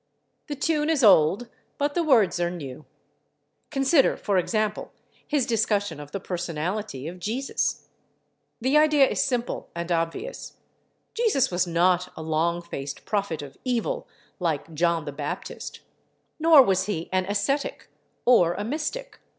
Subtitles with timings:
[0.47, 1.47] The tune is old,
[1.77, 2.85] but the words are new.
[3.69, 4.91] Consider, for example,
[5.27, 7.87] his discussion of the personality of Jesus.
[8.59, 10.57] The idea is simple and obvious:
[11.13, 14.07] Jesus was not a long faced prophet of evil,
[14.39, 15.81] like John the Baptist,
[16.39, 17.87] nor was He an ascetic,
[18.25, 19.19] or a mystic.